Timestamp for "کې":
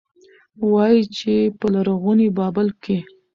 2.83-2.97